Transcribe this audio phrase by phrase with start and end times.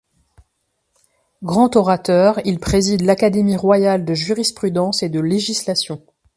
[1.43, 6.01] Grand orateur, il préside l'Académie royale de jurisprudence et de législation.